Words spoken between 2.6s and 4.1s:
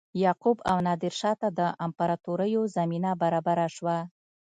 زمینه برابره شوه.